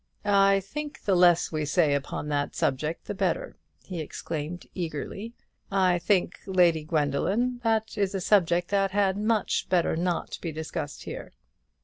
"I 0.25 0.59
think 0.61 1.03
the 1.03 1.13
less 1.13 1.51
we 1.51 1.63
say 1.63 1.93
upon 1.93 2.27
that 2.29 2.55
subject 2.55 3.05
the 3.05 3.13
better," 3.13 3.55
he 3.83 3.99
exclaimed, 4.01 4.65
eagerly; 4.73 5.35
"I 5.71 5.99
think, 5.99 6.39
Lady 6.47 6.83
Gwendoline, 6.83 7.59
that 7.61 7.99
is 7.99 8.15
a 8.15 8.19
subject 8.19 8.69
that 8.69 8.89
had 8.89 9.15
much 9.15 9.69
better 9.69 9.95
not 9.95 10.39
be 10.41 10.51
discussed 10.51 11.03
here." 11.03 11.33